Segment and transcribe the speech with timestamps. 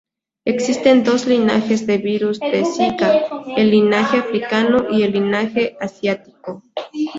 [0.47, 3.21] Existen dos linajes de virus del Zika,
[3.55, 6.63] el linaje africano y el linaje asiático.